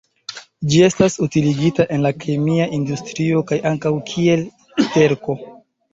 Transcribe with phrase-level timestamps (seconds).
[0.71, 4.47] Ĝi estas utiligita en la kemia industrio kaj ankaŭ kiel
[4.87, 5.37] sterko.